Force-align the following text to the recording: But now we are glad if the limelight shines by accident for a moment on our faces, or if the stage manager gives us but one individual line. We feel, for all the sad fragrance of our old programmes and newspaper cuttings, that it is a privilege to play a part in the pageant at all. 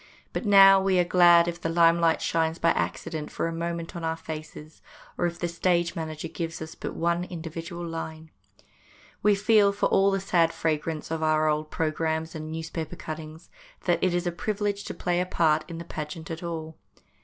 But 0.33 0.47
now 0.47 0.81
we 0.81 0.97
are 0.97 1.03
glad 1.03 1.47
if 1.47 1.61
the 1.61 1.69
limelight 1.69 2.23
shines 2.23 2.57
by 2.57 2.71
accident 2.71 3.29
for 3.29 3.47
a 3.47 3.53
moment 3.53 3.95
on 3.95 4.03
our 4.03 4.15
faces, 4.17 4.81
or 5.15 5.27
if 5.27 5.37
the 5.37 5.47
stage 5.47 5.95
manager 5.95 6.27
gives 6.27 6.59
us 6.59 6.73
but 6.73 6.95
one 6.95 7.23
individual 7.25 7.85
line. 7.87 8.31
We 9.21 9.35
feel, 9.35 9.71
for 9.71 9.85
all 9.89 10.09
the 10.09 10.19
sad 10.19 10.51
fragrance 10.53 11.11
of 11.11 11.21
our 11.21 11.47
old 11.47 11.69
programmes 11.69 12.33
and 12.33 12.51
newspaper 12.51 12.95
cuttings, 12.95 13.51
that 13.83 14.03
it 14.03 14.15
is 14.15 14.25
a 14.25 14.31
privilege 14.31 14.85
to 14.85 14.95
play 14.95 15.21
a 15.21 15.25
part 15.27 15.63
in 15.69 15.77
the 15.77 15.85
pageant 15.85 16.31
at 16.31 16.41
all. 16.41 16.77